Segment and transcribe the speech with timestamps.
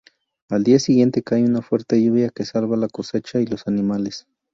[0.49, 4.25] Al día siguiente, cae una fuerte lluvia que salva la cosecha y los animales.